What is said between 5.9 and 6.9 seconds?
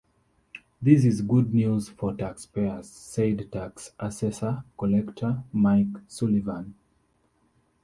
Sullivan.